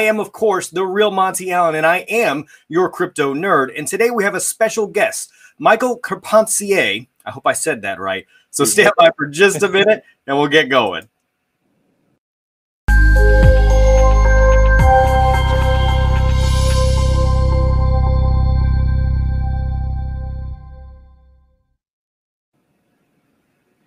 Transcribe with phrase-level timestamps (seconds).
[0.00, 3.78] I am, of course, the real Monty Allen, and I am your crypto nerd.
[3.78, 7.04] And today we have a special guest, Michael Carpentier.
[7.26, 8.24] I hope I said that right.
[8.48, 11.06] So stand by for just a minute and we'll get going.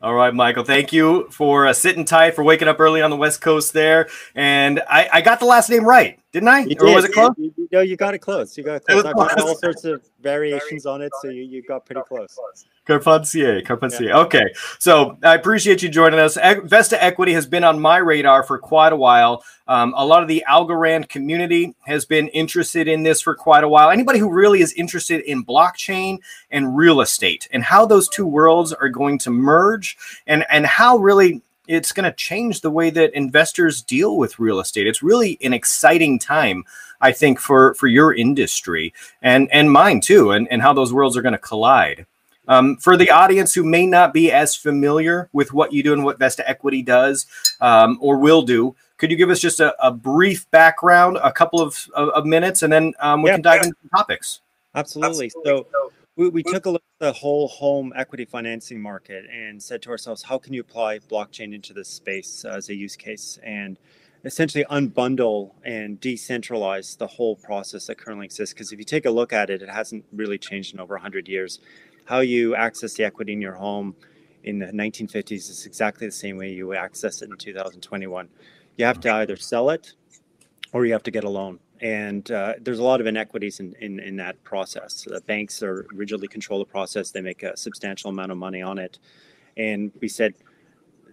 [0.04, 0.66] All right, Michael.
[0.66, 4.10] Thank you for uh, sitting tight, for waking up early on the West Coast there.
[4.36, 6.60] And I, I got the last name right, didn't I?
[6.66, 6.96] You or did.
[6.96, 7.32] was it close?
[7.38, 8.58] You, you, no, you got it close.
[8.58, 8.98] You got it close.
[8.98, 9.48] was I've got close.
[9.48, 12.38] all sorts of variations on it, so you, you got pretty close.
[12.86, 14.12] Carpentier, Carpentier.
[14.12, 16.38] Okay, so I appreciate you joining us.
[16.66, 19.42] Vesta Equity has been on my radar for quite a while.
[19.70, 23.70] Um, a lot of the Algorand community has been interested in this for quite a
[23.70, 23.90] while.
[23.90, 26.18] Anybody who really is interested in blockchain
[26.52, 29.93] and real estate and how those two worlds are going to merge
[30.28, 34.60] and and how really it's going to change the way that investors deal with real
[34.60, 34.86] estate.
[34.86, 36.66] It's really an exciting time,
[37.00, 41.16] I think, for for your industry and and mine too, and and how those worlds
[41.18, 42.06] are going to collide.
[42.50, 46.04] Um, for the audience who may not be as familiar with what you do and
[46.04, 47.26] what Vesta Equity does
[47.62, 51.62] um, or will do, could you give us just a, a brief background, a couple
[51.62, 53.36] of, of, of minutes, and then um, we Yeah.
[53.36, 54.42] can dive into the topics?
[54.76, 55.30] Absolutely.
[55.30, 55.66] So
[56.16, 59.90] we, we took a look at the whole home equity financing market and said to
[59.90, 63.80] ourselves, how can you apply blockchain into this space as a use case and
[64.24, 68.54] essentially unbundle and decentralize the whole process that currently exists?
[68.54, 71.28] Because if you take a look at it, it hasn't really changed in over 100
[71.28, 71.60] years.
[72.06, 73.96] How you access the equity in your home
[74.44, 78.30] in the 1950s is exactly the same way you access it in 2021.
[78.78, 79.94] You have to either sell it
[80.74, 81.60] or you have to get a loan.
[81.84, 85.06] And uh, there's a lot of inequities in, in, in that process.
[85.06, 87.12] The banks are rigidly control the process.
[87.12, 89.00] They make a substantial amount of money on it.
[89.58, 90.34] And we said,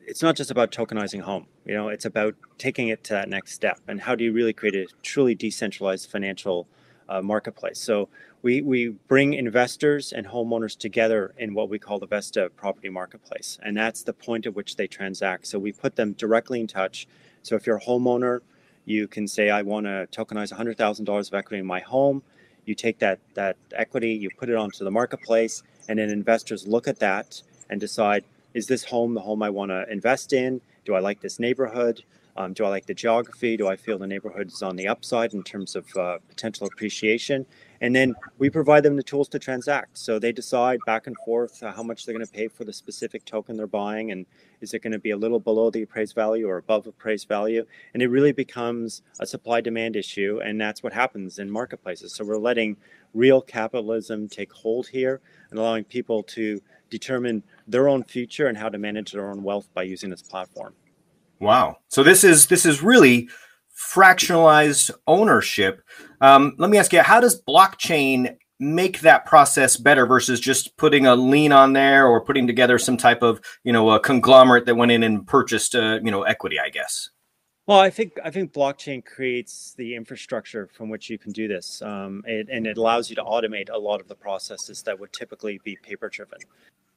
[0.07, 1.47] it's not just about tokenizing home.
[1.65, 3.81] You know, it's about taking it to that next step.
[3.89, 6.69] And how do you really create a truly decentralized financial
[7.09, 7.81] uh, marketplace?
[7.81, 8.09] So
[8.43, 13.59] we, we bring investors and homeowners together in what we call the Vesta property marketplace.
[13.65, 15.49] And that's the point at which they transact.
[15.49, 17.09] So we put them directly in touch.
[17.43, 18.41] So if you're a homeowner,
[18.91, 22.23] you can say, I want to tokenize $100,000 of equity in my home.
[22.65, 26.89] You take that, that equity, you put it onto the marketplace, and then investors look
[26.89, 30.61] at that and decide, is this home the home I want to invest in?
[30.85, 32.03] Do I like this neighborhood?
[32.37, 33.57] Um, do I like the geography?
[33.57, 37.47] Do I feel the neighborhood is on the upside in terms of uh, potential appreciation?
[37.83, 39.97] And then we provide them the tools to transact.
[39.97, 42.73] So they decide back and forth uh, how much they're going to pay for the
[42.73, 44.27] specific token they're buying, and
[44.61, 47.65] is it going to be a little below the appraised value or above appraised value?
[47.95, 52.15] And it really becomes a supply demand issue, and that's what happens in marketplaces.
[52.15, 52.77] So we're letting
[53.15, 55.21] real capitalism take hold here
[55.51, 59.69] and allowing people to determine their own future and how to manage their own wealth
[59.73, 60.75] by using this platform.
[61.41, 61.79] Wow.
[61.89, 63.31] So this is this is really
[63.81, 65.83] fractionalized ownership.
[66.21, 71.07] Um, let me ask you, how does blockchain make that process better versus just putting
[71.07, 74.75] a lien on there or putting together some type of you know a conglomerate that
[74.75, 76.59] went in and purchased uh, you know equity?
[76.61, 77.11] I guess.
[77.67, 81.81] Well, I think I think blockchain creates the infrastructure from which you can do this,
[81.83, 85.13] um, it, and it allows you to automate a lot of the processes that would
[85.13, 86.39] typically be paper driven.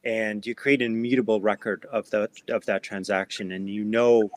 [0.04, 4.30] And you create an immutable record of the of that transaction, and you know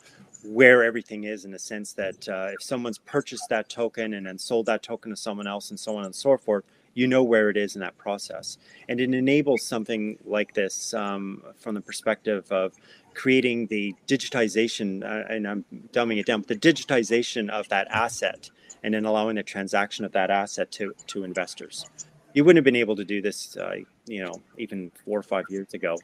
[0.44, 4.38] where everything is in the sense that uh, if someone's purchased that token and then
[4.38, 7.48] sold that token to someone else, and so on and so forth, you know where
[7.48, 8.58] it is in that process.
[8.88, 12.74] And it enables something like this um, from the perspective of
[13.14, 18.50] creating the digitization, uh, and I'm dumbing it down, but the digitization of that asset
[18.82, 21.86] and then allowing the transaction of that asset to, to investors.
[22.34, 25.44] You wouldn't have been able to do this, uh, you know, even four or five
[25.48, 25.96] years ago.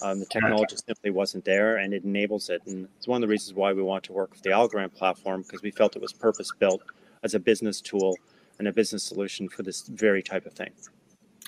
[0.00, 2.62] Um, the technology simply wasn't there, and it enables it.
[2.66, 5.42] And it's one of the reasons why we want to work with the Algorand platform
[5.42, 6.82] because we felt it was purpose built
[7.22, 8.16] as a business tool
[8.58, 10.70] and a business solution for this very type of thing.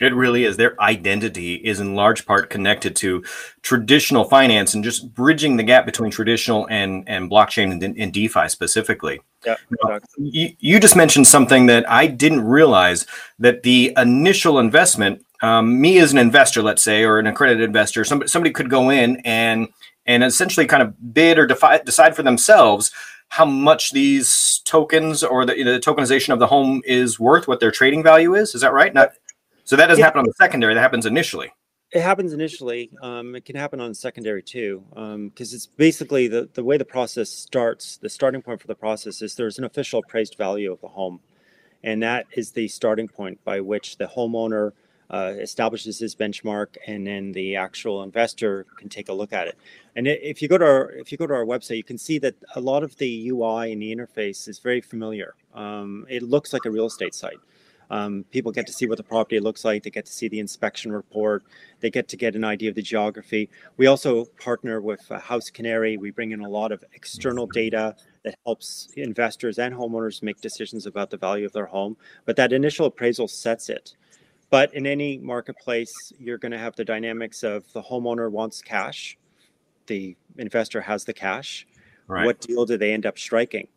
[0.01, 0.57] It really is.
[0.57, 3.23] Their identity is in large part connected to
[3.63, 8.49] traditional finance and just bridging the gap between traditional and, and blockchain and, and DeFi
[8.49, 9.21] specifically.
[9.47, 13.07] Yeah, Now, you, you just mentioned something that I didn't realize
[13.39, 18.05] that the initial investment, um, me as an investor, let's say, or an accredited investor,
[18.05, 19.69] somebody, somebody could go in and
[20.07, 22.93] and essentially kind of bid or defi- decide for themselves
[23.29, 27.49] how much these tokens or the, you know, the tokenization of the home is worth,
[27.49, 28.55] what their trading value is.
[28.55, 28.93] Is that right?
[28.93, 29.13] Not
[29.65, 30.07] so that doesn't Yeah.
[30.07, 30.75] happen on the secondary.
[30.75, 31.51] That happens initially.
[31.93, 32.91] It happens initially.
[33.03, 34.83] Um, it can happen on secondary too,
[35.31, 37.97] because it's basically the, the way the process starts.
[37.99, 41.21] The starting point for the process is there's an official appraised value of the home,
[41.85, 44.73] and that is the starting point by which the homeowner
[45.11, 49.57] uh, establishes his benchmark, and then the actual investor can take a look at it.
[49.95, 52.19] And if you go to our if you go to our website, you can see
[52.21, 55.35] that a lot of the UI and the interface is very familiar.
[55.55, 57.39] Um, it looks like a real estate site.
[57.91, 59.83] Um, people get to see what the property looks like.
[59.83, 61.45] They get to see the inspection report.
[61.81, 63.51] They get to get an idea of the geography.
[63.77, 65.99] We also partner with uh, HouseCanary.
[65.99, 70.87] We bring in a lot of external data that helps investors and homeowners make decisions
[70.87, 71.97] about the value of their home.
[72.25, 73.97] But that initial appraisal sets it.
[74.51, 79.19] But in any marketplace, you're going to have the dynamics of the homeowner wants cash,
[79.87, 81.67] the investor has the cash.
[82.07, 82.25] Right.
[82.25, 83.69] What deal do they end up striking?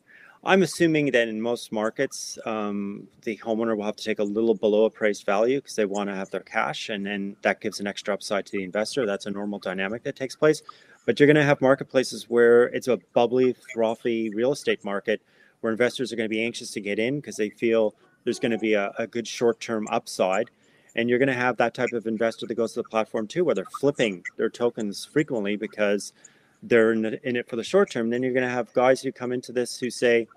[0.44, 4.54] I'm assuming that in most markets, um, the homeowner will have to take a little
[4.54, 7.88] below appraised value because they want to have their cash, and then that gives an
[7.88, 9.06] extra upside to the investor.
[9.06, 10.62] That's a normal dynamic that takes place.
[11.06, 15.22] But you're going to have marketplaces where it's a bubbly, frothy real estate market
[15.62, 18.52] where investors are going to be anxious to get in because they feel there's going
[18.52, 20.50] to be a, a good short term upside.
[20.96, 23.46] And you're going to have that type of investor that goes to the platform too,
[23.46, 26.12] where they're flipping their tokens frequently because
[26.68, 28.10] they're in, the, in it for the short term.
[28.10, 30.28] Then you're going to have guys who come into this who say,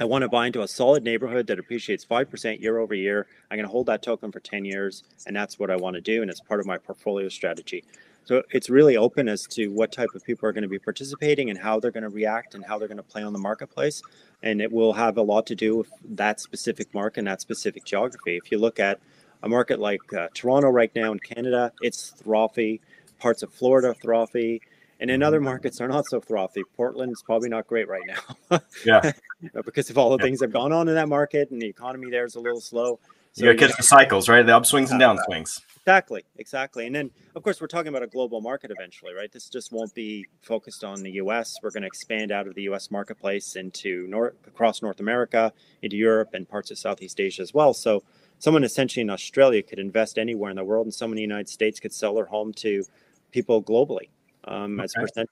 [0.00, 3.26] I want to buy into a solid neighborhood that appreciates 5% year over year.
[3.50, 6.00] I'm going to hold that token for 10 years, and that's what I want to
[6.00, 6.22] do.
[6.22, 7.84] And it's part of my portfolio strategy.
[8.24, 11.50] So it's really open as to what type of people are going to be participating
[11.50, 14.00] and how they're going to react and how they're going to play on the marketplace.
[14.42, 17.84] And it will have a lot to do with that specific market and that specific
[17.84, 18.36] geography.
[18.36, 19.00] If you look at
[19.42, 22.80] a market like uh, Toronto right now in Canada, it's frothy.
[23.18, 24.62] Parts of Florida, frothy
[25.02, 26.62] and in other markets are not so frothy.
[26.76, 28.60] Portland's probably not great right now.
[28.86, 29.12] yeah.
[29.56, 30.22] Uh, because of all the yeah.
[30.22, 32.60] things that have gone on in that market and the economy there is a little
[32.60, 33.00] slow.
[33.32, 34.46] So you got to catch the cycles, right?
[34.46, 35.60] The upswings and downswings.
[35.78, 36.86] Exactly, exactly.
[36.86, 39.32] And then, of course, we're talking about a global market eventually, right?
[39.32, 41.54] This just won't be focused on the U.S.
[41.60, 42.92] We're going to expand out of the U.S.
[42.92, 45.52] marketplace into North across North America,
[45.82, 47.74] into Europe, and parts of Southeast Asia as well.
[47.74, 48.04] So,
[48.38, 51.48] someone essentially in Australia could invest anywhere in the world, and someone in the United
[51.48, 52.84] States could sell their home to
[53.32, 54.10] people globally
[54.44, 54.84] um, okay.
[54.84, 55.28] as percent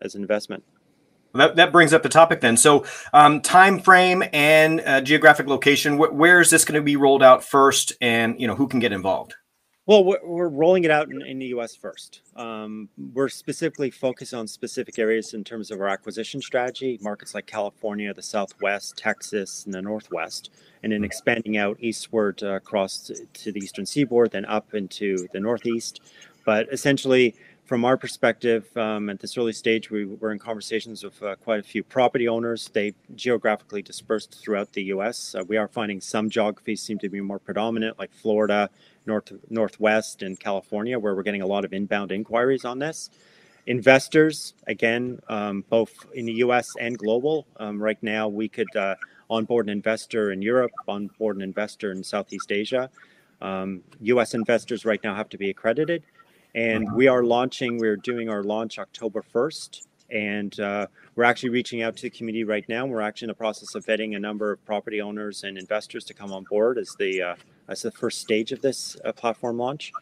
[0.00, 0.64] as investment.
[1.32, 2.56] Well, that, that brings up the topic then.
[2.56, 5.96] So, um, time frame and uh, geographic location.
[5.96, 8.78] Wh- where is this going to be rolled out first, and you know who can
[8.78, 9.34] get involved?
[9.86, 11.76] Well, we're, we're rolling it out in, in the U.S.
[11.76, 12.22] first.
[12.36, 16.98] Um, we're specifically focused on specific areas in terms of our acquisition strategy.
[17.02, 20.50] Markets like California, the Southwest, Texas, and the Northwest,
[20.82, 25.28] and then expanding out eastward uh, across to, to the eastern seaboard, then up into
[25.34, 26.00] the Northeast.
[26.46, 27.34] But essentially,
[27.64, 31.60] from our perspective, um, at this early stage, we were in conversations with uh, quite
[31.60, 32.68] a few property owners.
[32.72, 35.34] They geographically dispersed throughout the U.S.
[35.34, 38.68] Uh, we are finding some geographies seem to be more predominant, like Florida,
[39.06, 43.08] North Northwest, and California, where we're getting a lot of inbound inquiries on this.
[43.66, 46.68] Investors, again, um, both in the U.S.
[46.78, 47.46] and global.
[47.56, 48.94] Um, right now, we could uh,
[49.30, 52.90] onboard an investor in Europe, onboard an investor in Southeast Asia.
[53.40, 54.34] U.S.
[54.34, 56.02] Um, investors right now have to be accredited
[56.54, 57.78] and we are launching.
[57.78, 60.86] We're doing our launch October first, and uh,
[61.16, 62.86] we're actually reaching out to the community right now.
[62.86, 66.14] We're actually in the process of vetting a number of property owners and investors to
[66.14, 67.34] come on board as the uh,
[67.68, 69.92] as the first stage of this uh, platform launch.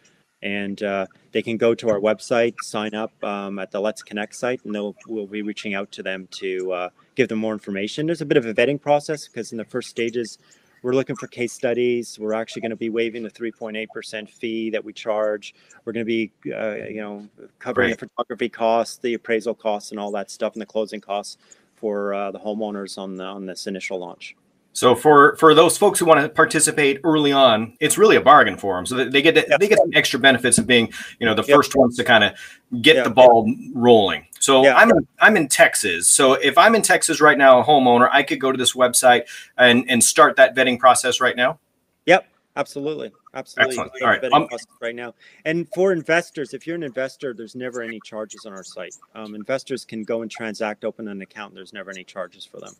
[0.42, 4.34] And uh, they can go to our website, sign up um, at the Let's Connect
[4.34, 8.06] site, and they'll, we'll be reaching out to them to uh, give them more information.
[8.06, 10.38] There's a bit of a vetting process because in the first stages,
[10.82, 12.18] we're looking for case studies.
[12.18, 15.54] We're actually going to be waiving the 3.8% fee that we charge.
[15.84, 17.98] We're going to be, uh, you know, covering right.
[17.98, 21.38] the photography costs, the appraisal costs, and all that stuff, and the closing costs
[21.76, 24.36] for uh, the homeowners on the, on this initial launch.
[24.74, 28.56] So for for those folks who want to participate early on, it's really a bargain
[28.56, 28.86] for them.
[28.86, 31.56] So they get to, they get some extra benefits of being you know the yep.
[31.56, 32.32] first ones to kind of
[32.80, 33.04] get yep.
[33.04, 34.26] the ball rolling.
[34.42, 34.74] So yeah.
[34.74, 36.08] I'm in, I'm in Texas.
[36.08, 39.22] So if I'm in Texas right now, a homeowner, I could go to this website
[39.56, 41.60] and and start that vetting process right now.
[42.06, 43.78] Yep, absolutely, absolutely.
[43.78, 44.48] All right, um,
[44.80, 45.14] right now.
[45.44, 48.96] And for investors, if you're an investor, there's never any charges on our site.
[49.14, 51.54] Um, investors can go and transact, open an account.
[51.54, 52.74] There's never any charges for them.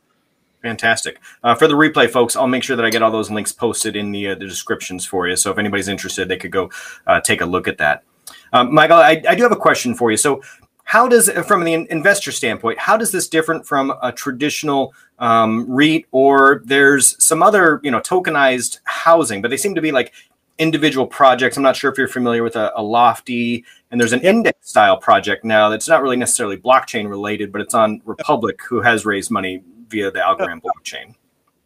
[0.63, 1.21] Fantastic.
[1.45, 3.95] Uh, for the replay, folks, I'll make sure that I get all those links posted
[3.95, 5.37] in the, uh, the descriptions for you.
[5.37, 6.71] So if anybody's interested, they could go
[7.07, 8.05] uh, take a look at that.
[8.53, 10.17] Um, Michael, I, I, do have a question for you.
[10.17, 10.43] So,
[10.85, 16.07] how does, from the investor standpoint, how does this different from a traditional um, REIT
[16.11, 20.13] or there's some other, you know, tokenized housing, but they seem to be like
[20.59, 21.57] individual projects.
[21.57, 24.97] I'm not sure if you're familiar with a, a Lofty, and there's an index style
[24.97, 29.31] project now that's not really necessarily blockchain related, but it's on Republic, who has raised
[29.31, 31.15] money via the Algorand blockchain.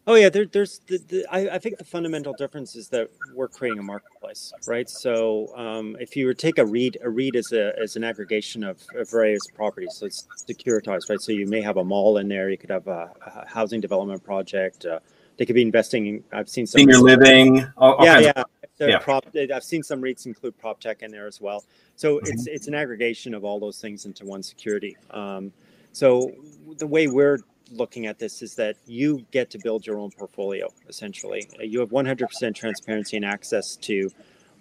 [0.09, 3.49] Oh yeah, there, there's the, the I, I, think the fundamental difference is that we're
[3.49, 4.89] creating a marketplace, right?
[4.89, 8.05] So um, if you were to take a REIT, a REIT is a is an
[8.05, 11.19] aggregation of, of, various properties, so it's securitized, right?
[11.19, 14.23] So you may have a mall in there, you could have a, a housing development
[14.23, 14.85] project.
[14.85, 14.99] Uh,
[15.35, 16.07] they could be investing.
[16.07, 17.65] In, I've seen some senior living.
[17.75, 18.43] All, all yeah, yeah.
[18.79, 18.99] Yeah.
[18.99, 21.65] Prop, I've seen some REITs include prop tech in there as well.
[21.95, 22.27] So mm-hmm.
[22.27, 24.95] it's it's an aggregation of all those things into one security.
[25.11, 25.51] Um,
[25.91, 26.31] so
[26.77, 27.39] the way we're
[27.71, 31.49] looking at this is that you get to build your own portfolio essentially.
[31.59, 34.09] You have 100% transparency and access to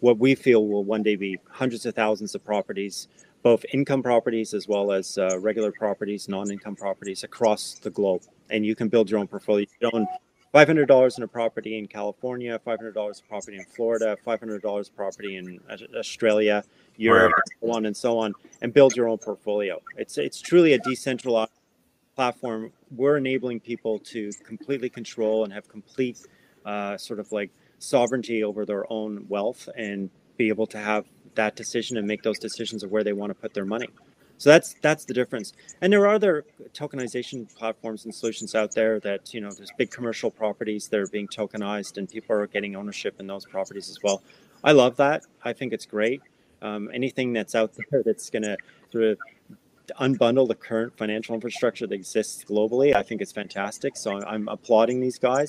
[0.01, 3.09] what we feel will one day be hundreds of thousands of properties,
[3.43, 8.23] both income properties as well as uh, regular properties, non income properties across the globe.
[8.51, 9.67] And you can build your own portfolio.
[9.81, 10.07] You own
[10.55, 15.61] $500 in a property in California, $500 a property in Florida, $500 property in
[15.95, 16.65] Australia,
[16.97, 18.33] Europe, so on and so on,
[18.63, 19.81] and build your own portfolio.
[19.97, 21.51] It's it's truly a decentralized
[22.15, 22.73] platform.
[22.95, 26.21] We're enabling people to completely control and have complete
[26.65, 31.57] uh, sort of like sovereignty over their own wealth and be able to have that
[31.57, 33.89] decision and make those decisions of where they want to put their money.
[34.39, 35.55] So that's that's the difference.
[35.81, 39.91] And there are other tokenization platforms and solutions out there that you know there's big
[39.91, 44.03] commercial properties that are being tokenized and people are getting ownership in those properties as
[44.03, 44.23] well.
[44.63, 45.25] I love that.
[45.43, 46.21] I think it's great.
[46.61, 48.57] Um, anything that's out there that's going to
[48.93, 49.19] sort of
[50.01, 53.97] unbundle the current financial infrastructure that exists globally, I think it's fantastic.
[53.97, 55.49] So I'm applauding these guys.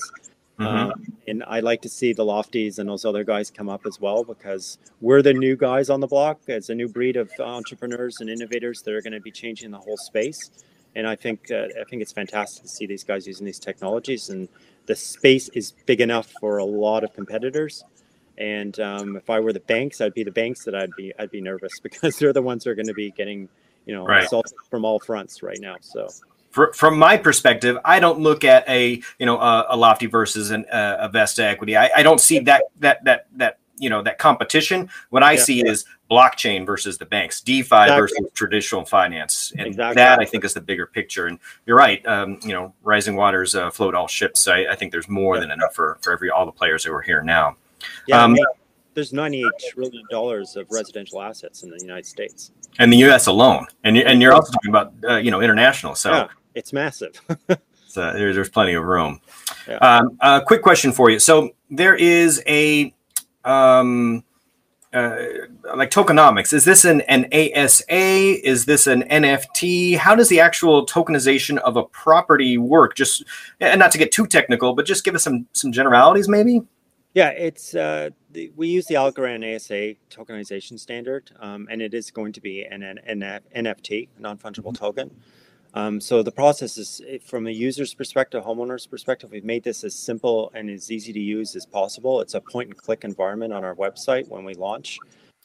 [0.58, 0.66] Mm-hmm.
[0.66, 4.00] Um, and I like to see the lofties and those other guys come up as
[4.00, 6.40] well because we're the new guys on the block.
[6.48, 9.78] It's a new breed of entrepreneurs and innovators that are going to be changing the
[9.78, 10.50] whole space.
[10.96, 14.30] And I think uh, I think it's fantastic to see these guys using these technologies.
[14.30, 14.48] And
[14.86, 17.84] the space is big enough for a lot of competitors.
[18.36, 21.30] And um, if I were the banks, I'd be the banks that I'd be I'd
[21.30, 23.48] be nervous because they're the ones that are going to be getting
[23.88, 24.22] you know right.
[24.22, 25.76] assaulted from all fronts right now.
[25.80, 26.08] So
[26.72, 30.64] from my perspective, I don't look at a you know a, a lofty versus an,
[30.66, 31.76] uh, a Vesta equity.
[31.76, 34.90] I, I don't see that that that that you know that competition.
[35.10, 35.40] What I yeah.
[35.40, 37.96] see is blockchain versus the banks, DeFi exactly.
[37.96, 39.94] versus traditional finance, and exactly.
[39.96, 41.26] that I think is the bigger picture.
[41.26, 42.06] And you're right.
[42.06, 44.48] Um, you know, rising waters uh, float all ships.
[44.48, 45.40] I, I, think there's more yeah.
[45.40, 47.56] than enough for for every all the players who are here now.
[48.06, 48.36] Yeah, um,
[48.98, 53.26] there's 98 trillion dollars of residential assets in the United States, and the U.S.
[53.26, 53.66] alone.
[53.84, 55.94] And and you're also talking about uh, you know international.
[55.94, 56.10] So.
[56.10, 56.28] Yeah
[56.58, 57.20] it's massive.
[57.86, 59.20] so there, there's plenty of room.
[59.66, 59.76] Yeah.
[59.76, 61.18] Um, a quick question for you.
[61.18, 62.92] So there is a
[63.44, 64.24] um,
[64.92, 65.16] uh,
[65.76, 66.52] like tokenomics.
[66.52, 67.84] Is this an, an ASA?
[67.88, 69.96] Is this an NFT?
[69.96, 72.96] How does the actual tokenization of a property work?
[72.96, 73.24] Just
[73.60, 76.62] and not to get too technical, but just give us some some generalities, maybe.
[77.14, 82.10] Yeah, it's uh, the, we use the Algorand ASA tokenization standard, um, and it is
[82.10, 84.84] going to be an, an, an NFT, non fungible mm-hmm.
[84.84, 85.10] token.
[85.74, 89.84] Um, so the process is eh, from a user's perspective, homeowner's perspective, we've made this
[89.84, 92.20] as simple and as easy to use as possible.
[92.20, 94.98] It's a point and click environment on our website when we launch.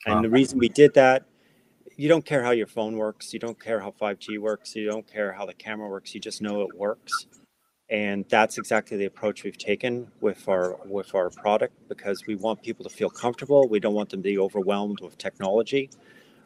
[0.05, 0.21] And wow.
[0.21, 1.25] the reason we did that,
[1.97, 5.05] you don't care how your phone works, you don't care how 5G works, you don't
[5.05, 7.27] care how the camera works, you just know it works.
[7.93, 12.63] And that's exactly the approach we've taken with our with our product because we want
[12.63, 13.67] people to feel comfortable.
[13.69, 15.91] We don't want them to be overwhelmed with technology.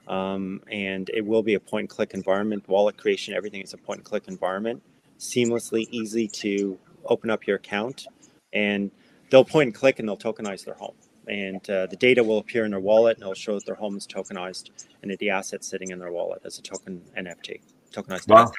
[0.10, 2.68] Um, and it will be a point and click environment.
[2.68, 4.84] Wallet creation, everything is a point and click environment.
[5.20, 8.08] Seamlessly easy to open up your account,
[8.52, 8.92] and
[9.30, 10.96] they'll point and click and they'll tokenize their home.
[11.30, 13.96] And uh, the data will appear in their wallet and it'll show that their home
[13.96, 14.70] is tokenized
[15.02, 17.62] and that the asset's sitting in their wallet as a token NFT,
[17.94, 18.28] tokenized.
[18.28, 18.52] Wow.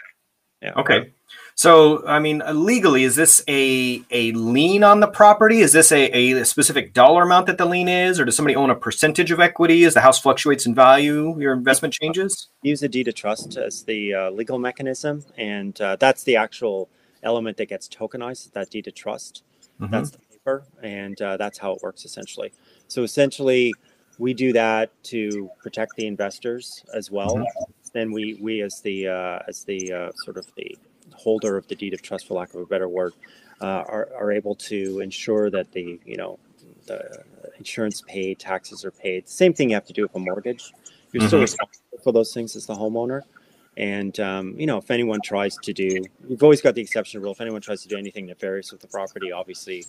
[0.63, 0.73] Yeah.
[0.77, 1.13] Okay.
[1.55, 5.61] So, I mean, uh, legally, is this a a lien on the property?
[5.61, 8.71] Is this a, a specific dollar amount that the lien is, or does somebody own
[8.71, 11.39] a percentage of equity as the house fluctuates in value?
[11.41, 12.49] Your investment changes.
[12.63, 16.89] Use a deed of trust as the uh, legal mechanism, and uh, that's the actual
[17.23, 18.53] element that gets tokenized.
[18.53, 19.43] That deed of trust.
[19.81, 19.93] Mm-hmm.
[19.93, 22.53] That's the paper, and uh, that's how it works essentially.
[22.89, 23.75] So essentially,
[24.19, 27.37] we do that to protect the investors as well.
[27.37, 30.79] Mm-hmm then we we as the uh, as the uh, sort of the
[31.15, 33.15] holder of the deed of trust, for lack of a better word,
[33.61, 36.39] uh, are are able to ensure that the you know
[36.87, 37.25] the
[37.59, 39.29] insurance paid, taxes are paid.
[39.29, 40.73] Same thing you have to do with a mortgage.
[41.13, 41.29] You're mm-hmm.
[41.29, 43.23] still responsible for those things as the homeowner.
[43.77, 47.33] And um, you know, if anyone tries to do, you've always got the exception rule.
[47.33, 49.87] If anyone tries to do anything nefarious with the property, obviously,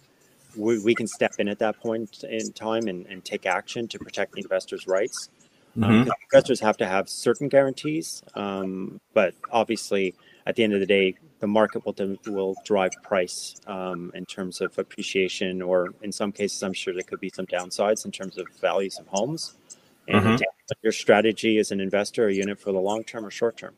[0.55, 3.97] we, we can step in at that point in time and, and take action to
[3.97, 5.29] protect the investor's rights.
[5.77, 6.09] Um, mm-hmm.
[6.09, 10.85] Um, investors have to have certain guarantees, um, but obviously, at the end of the
[10.85, 11.95] day, the market will
[12.27, 17.03] will drive price um, in terms of appreciation, or in some cases, I'm sure there
[17.03, 19.55] could be some downsides in terms of values of homes.
[20.07, 20.73] And mm-hmm.
[20.81, 23.75] your strategy as an investor, are unit for the long term or short term?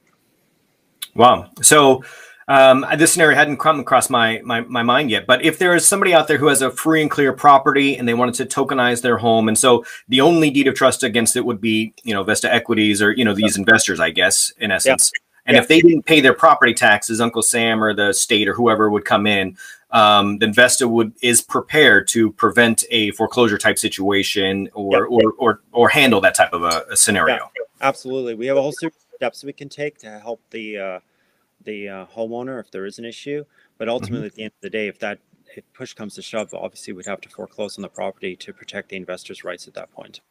[1.13, 1.49] Wow.
[1.61, 2.03] So
[2.47, 5.87] um, this scenario hadn't come across my, my, my mind yet, but if there is
[5.87, 9.01] somebody out there who has a free and clear property and they wanted to tokenize
[9.01, 12.23] their home, and so the only deed of trust against it would be, you know,
[12.23, 15.11] Vesta Equities or you know these investors, I guess, in essence.
[15.13, 15.19] Yeah.
[15.45, 15.61] And yeah.
[15.61, 19.05] if they didn't pay their property taxes, Uncle Sam or the state or whoever would
[19.05, 19.57] come in,
[19.89, 25.61] um, then Vesta would is prepared to prevent a foreclosure type situation or or, or
[25.71, 27.51] or handle that type of a, a scenario.
[27.81, 30.99] Absolutely, we have a whole series of steps we can take to help the uh,
[31.63, 33.43] the uh, homeowner if there is an issue.
[33.77, 34.25] But ultimately, mm-hmm.
[34.27, 35.19] at the end of the day, if that
[35.55, 38.89] if push comes to shove, obviously we'd have to foreclose on the property to protect
[38.89, 40.21] the investor's rights at that point.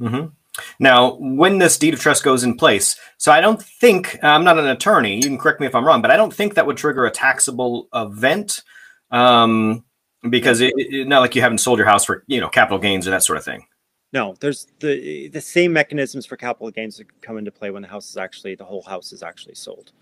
[0.00, 0.28] Mm-hmm.
[0.78, 4.58] Now, when this deed of trust goes in place, so I don't think I'm not
[4.58, 5.16] an attorney.
[5.16, 7.10] You can correct me if I'm wrong, but I don't think that would trigger a
[7.10, 8.62] taxable event
[9.10, 9.84] um,
[10.28, 13.06] because it, it, not like you haven't sold your house for you know capital gains
[13.06, 13.66] or that sort of thing.
[14.12, 17.88] No, there's the the same mechanisms for capital gains that come into play when the
[17.88, 19.92] house is actually the whole house is actually sold.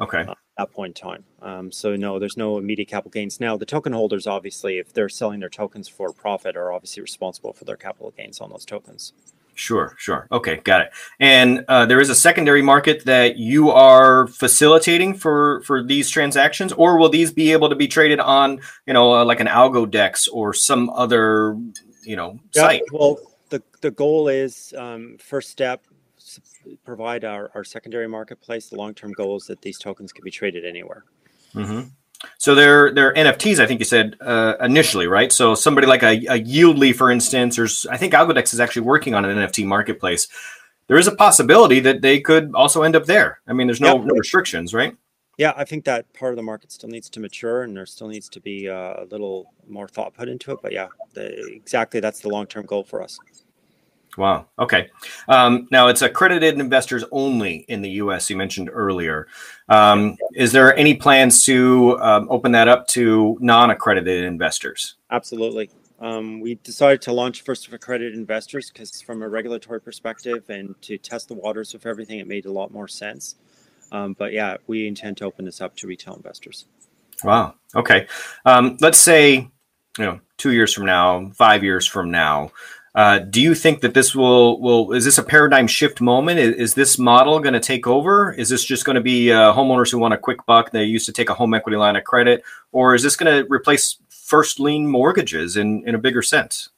[0.00, 0.24] Okay.
[0.26, 1.24] Uh, that point in time.
[1.42, 3.40] Um, so no, there's no immediate capital gains.
[3.40, 7.52] Now the token holders, obviously, if they're selling their tokens for profit, are obviously responsible
[7.52, 9.12] for their capital gains on those tokens.
[9.54, 10.28] Sure, sure.
[10.30, 10.90] Okay, got it.
[11.18, 16.72] And uh, there is a secondary market that you are facilitating for for these transactions,
[16.72, 20.28] or will these be able to be traded on, you know, uh, like an AlgoDex
[20.30, 21.58] or some other,
[22.02, 22.82] you know, site?
[22.92, 25.86] Well, the the goal is um, first step
[26.84, 28.68] provide our, our secondary marketplace.
[28.68, 31.04] The long term goal is that these tokens can be traded anywhere.
[31.54, 31.88] Mm-hmm.
[32.38, 35.32] So they're they're NFTs, I think you said uh, initially, right?
[35.32, 39.14] So somebody like a, a Yieldly, for instance, or I think AlgoDex is actually working
[39.14, 40.28] on an NFT marketplace.
[40.88, 43.40] There is a possibility that they could also end up there.
[43.46, 44.96] I mean, there's no, no restrictions, right?
[45.36, 48.08] Yeah, I think that part of the market still needs to mature, and there still
[48.08, 50.60] needs to be uh, a little more thought put into it.
[50.62, 53.18] But yeah, the, exactly, that's the long term goal for us.
[54.16, 54.46] Wow.
[54.58, 54.88] Okay.
[55.28, 58.30] Um, now it's accredited investors only in the U.S.
[58.30, 59.28] You mentioned earlier.
[59.68, 64.94] Um, is there any plans to um, open that up to non-accredited investors?
[65.10, 65.70] Absolutely.
[65.98, 70.74] Um, we decided to launch first of accredited investors because, from a regulatory perspective, and
[70.82, 73.36] to test the waters of everything, it made a lot more sense.
[73.92, 76.66] Um, but yeah, we intend to open this up to retail investors.
[77.24, 77.54] Wow.
[77.74, 78.06] Okay.
[78.44, 79.50] Um, let's say,
[79.98, 82.52] you know, two years from now, five years from now.
[82.96, 86.40] Uh, do you think that this will will is this a paradigm shift moment?
[86.40, 88.32] Is, is this model going to take over?
[88.32, 90.70] Is this just going to be uh, homeowners who want a quick buck?
[90.70, 93.46] They used to take a home equity line of credit, or is this going to
[93.52, 96.70] replace first lien mortgages in in a bigger sense?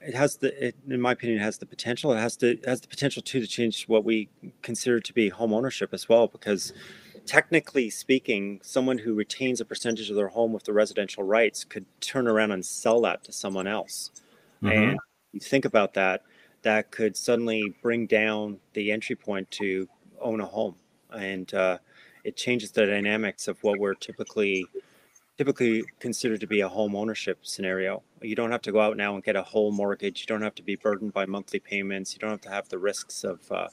[0.00, 2.12] It has the, it, in my opinion, it has the potential.
[2.12, 4.28] It has to it has the potential too to change what we
[4.62, 6.72] consider to be home ownership as well, because
[7.26, 11.86] technically speaking, someone who retains a percentage of their home with the residential rights could
[12.00, 14.12] turn around and sell that to someone else.
[14.62, 14.68] Mm-hmm.
[14.68, 14.98] And
[15.36, 16.22] you think about that,
[16.62, 19.88] that could suddenly bring down the entry point to
[20.20, 20.74] own a home,
[21.14, 21.78] and uh,
[22.24, 24.66] it changes the dynamics of what we're typically
[25.36, 28.02] typically considered to be a home ownership scenario.
[28.22, 30.22] You don't have to go out now and get a whole mortgage.
[30.22, 32.14] You don't have to be burdened by monthly payments.
[32.14, 33.68] You don't have to have the risks of uh,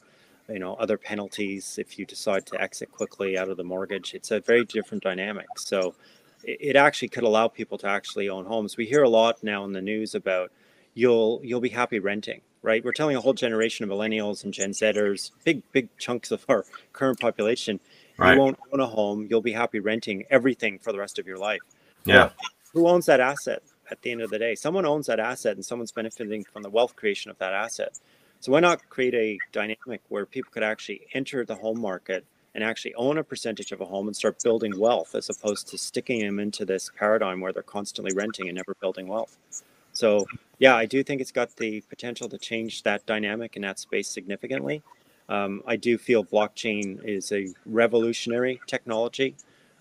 [0.49, 4.13] you know other penalties if you decide to exit quickly out of the mortgage.
[4.13, 5.47] It's a very different dynamic.
[5.57, 5.95] So
[6.43, 8.75] it actually could allow people to actually own homes.
[8.75, 10.51] We hear a lot now in the news about
[10.93, 12.83] you'll you'll be happy renting right?
[12.83, 16.65] We're telling a whole generation of millennials and gen zers big big chunks of our
[16.93, 17.79] current population
[18.17, 18.33] right.
[18.33, 21.37] you won't own a home you'll be happy renting everything for the rest of your
[21.37, 21.61] life.
[22.05, 22.29] Yeah.
[22.73, 24.55] Who owns that asset at the end of the day?
[24.55, 27.99] Someone owns that asset and someone's benefiting from the wealth creation of that asset.
[28.39, 32.25] So why not create a dynamic where people could actually enter the home market
[32.55, 35.77] and actually own a percentage of a home and start building wealth as opposed to
[35.77, 39.37] sticking them into this paradigm where they're constantly renting and never building wealth
[39.93, 40.25] so
[40.59, 44.09] yeah, I do think it's got the potential to change that dynamic in that space
[44.09, 44.83] significantly.
[45.29, 49.35] Um, I do feel blockchain is a revolutionary technology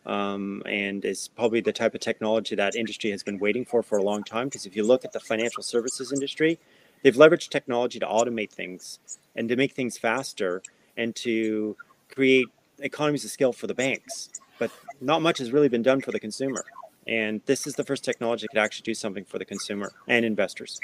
[0.07, 3.99] um, and is probably the type of technology that industry has been waiting for for
[3.99, 4.47] a long time.
[4.47, 6.59] Because if you look at the financial services industry,
[7.03, 8.99] they've leveraged technology to automate things
[9.35, 10.63] and to make things faster
[10.97, 11.77] and to
[12.11, 12.47] create
[12.79, 14.31] economies of scale for the banks.
[14.59, 14.71] But
[15.01, 16.65] not much has really been done for the consumer.
[17.07, 20.25] And this is the first technology that could actually do something for the consumer and
[20.25, 20.79] investors.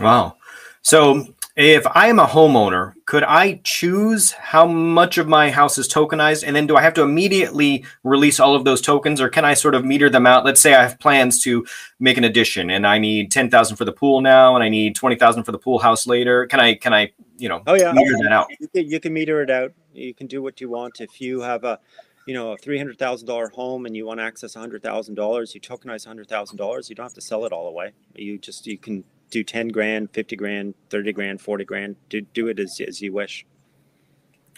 [0.00, 0.36] Wow.
[0.82, 5.88] So if I am a homeowner, could I choose how much of my house is
[5.88, 6.44] tokenized?
[6.46, 9.54] And then do I have to immediately release all of those tokens or can I
[9.54, 10.44] sort of meter them out?
[10.44, 11.66] Let's say I have plans to
[11.98, 15.42] make an addition and I need 10,000 for the pool now and I need 20,000
[15.42, 16.46] for the pool house later.
[16.46, 17.92] Can I, can I, you know, oh, yeah.
[17.92, 18.46] meter that out?
[18.60, 19.72] You can, you can meter it out.
[19.92, 21.00] You can do what you want.
[21.00, 21.80] If you have a,
[22.28, 25.14] you know, a three hundred thousand dollar home and you want to access hundred thousand
[25.14, 26.90] dollars, you tokenize hundred thousand dollars.
[26.90, 27.92] You don't have to sell it all away.
[28.14, 31.96] You just you can do ten grand, fifty grand, thirty grand, forty grand.
[32.10, 33.46] Do do it as as you wish.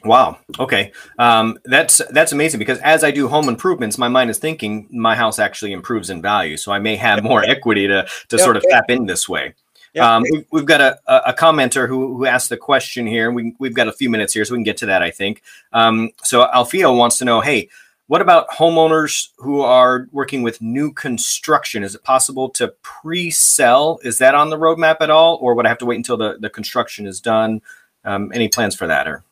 [0.04, 0.38] Wow.
[0.58, 0.90] Okay.
[1.20, 5.14] Um, that's that's amazing because as I do home improvements, my mind is thinking my
[5.14, 8.64] house actually improves in value, so I may have more equity to to sort of
[8.68, 9.54] tap in this way.
[9.94, 10.16] Yeah.
[10.16, 13.30] Um, we've, we've, got a, a commenter who, who asked the question here.
[13.32, 15.42] We, we've got a few minutes here, so we can get to that, I think.
[15.72, 17.68] Um, so Alfio wants to know, hey,
[18.06, 21.82] what about homeowners who are working with new construction?
[21.82, 24.00] Is it possible to pre-sell?
[24.02, 26.36] Is that on the roadmap at all, or would I have to wait until the,
[26.38, 27.62] the construction is done?
[28.04, 29.06] Um, any plans for that?
[29.06, 29.24] Or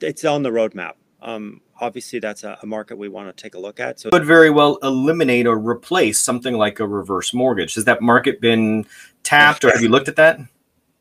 [0.00, 0.92] it's on the roadmap.
[1.20, 4.00] Um, obviously that's a, a, market we want to take a look at.
[4.00, 7.74] So, could very well eliminate or replace something like a reverse mortgage.
[7.74, 8.86] Has that market been
[9.26, 10.40] tapped, or have you looked at that?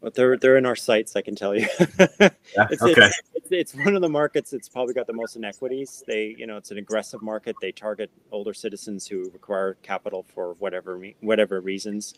[0.02, 1.68] But they're they're in our sights, I can tell you.
[1.80, 2.30] yeah,
[2.70, 3.08] it's, okay.
[3.08, 6.04] It's, it's, it's, one of the markets that's probably got the most inequities.
[6.06, 7.56] They, you know, it's an aggressive market.
[7.62, 12.14] They target older citizens who require capital for whatever whatever reasons,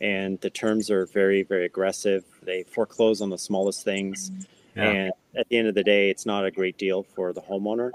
[0.00, 2.24] and the terms are very very aggressive.
[2.42, 4.30] They foreclose on the smallest things,
[4.76, 4.90] yeah.
[4.90, 7.90] and at the end of the day, it's not a great deal for the homeowner.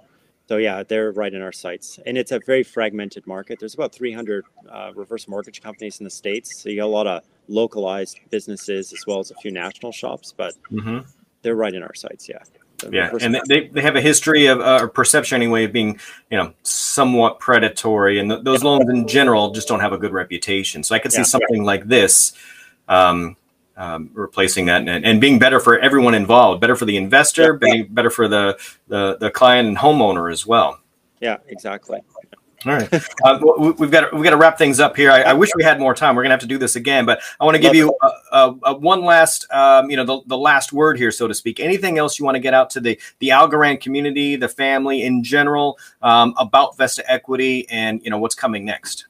[0.47, 3.59] So yeah, they're right in our sights, and it's a very fragmented market.
[3.59, 7.07] There's about 300 uh, reverse mortgage companies in the states, so you got a lot
[7.07, 10.99] of localized businesses as well as a few national shops, but mm-hmm.
[11.41, 12.27] they're right in our sights.
[12.27, 12.39] Yeah.
[12.91, 16.53] yeah, and they, they have a history of uh, perception anyway of being you know
[16.63, 20.83] somewhat predatory, and th- those loans in general just don't have a good reputation.
[20.83, 21.65] So I could see yeah, something right.
[21.65, 22.33] like this.
[22.87, 23.37] Um,
[23.77, 27.71] um, replacing that and, and, being better for everyone involved, better for the investor, yeah,
[27.73, 30.79] being better for the, the the client and homeowner as well.
[31.19, 31.99] Yeah, exactly.
[32.65, 33.39] All right, uh,
[33.77, 35.11] we've got to, we've got to wrap things up here.
[35.11, 36.15] I, I, wish we had more time.
[36.15, 37.93] We're gonna have to do this again, but I want to give you
[38.31, 41.59] one last, um, you know, the, the last word here, so to speak.
[41.59, 45.23] Anything else you want to get out to the the Algorand community, the family in
[45.23, 49.07] general, um, about Vesta Equity, and you know what's coming next?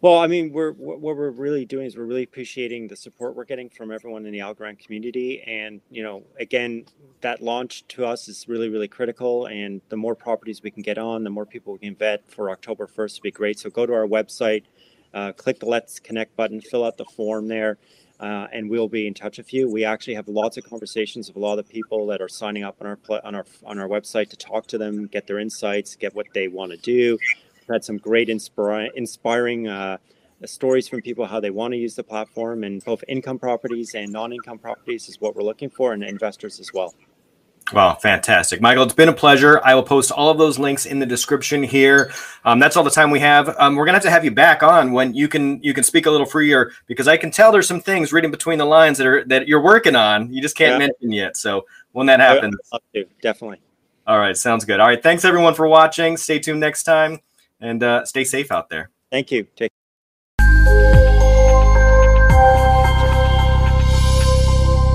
[0.00, 3.44] Well, I mean, we're what we're really doing is we're really appreciating the support we're
[3.44, 6.84] getting from everyone in the Algorand community, and you know, again,
[7.20, 9.46] that launch to us is really really critical.
[9.46, 12.50] And the more properties we can get on, the more people we can vet for
[12.50, 13.58] October first would be great.
[13.58, 14.62] So go to our website,
[15.14, 17.78] uh, click the Let's Connect button, fill out the form there.
[18.20, 19.70] Uh, and we'll be in touch with you.
[19.70, 22.76] We actually have lots of conversations with a lot of people that are signing up
[22.80, 26.14] on our on our on our website to talk to them, get their insights, get
[26.14, 27.16] what they want to do,
[27.68, 29.98] had some great inspira- inspiring uh,
[30.46, 34.12] stories from people how they want to use the platform, and both income properties and
[34.12, 36.94] non-income properties is what we're looking for, and investors as well.
[37.72, 38.84] Wow, fantastic, Michael!
[38.84, 39.60] It's been a pleasure.
[39.62, 42.12] I will post all of those links in the description here.
[42.44, 43.54] Um, that's all the time we have.
[43.58, 46.06] Um, we're gonna have to have you back on when you can you can speak
[46.06, 49.06] a little freer because I can tell there's some things reading between the lines that
[49.06, 50.32] are that you're working on.
[50.32, 50.78] You just can't yeah.
[50.78, 51.36] mention yet.
[51.36, 52.56] So when that happens,
[53.20, 53.60] definitely.
[54.06, 54.80] All right, sounds good.
[54.80, 56.16] All right, thanks everyone for watching.
[56.16, 57.20] Stay tuned next time
[57.60, 58.90] and uh, stay safe out there.
[59.10, 59.46] Thank you.
[59.56, 59.70] Take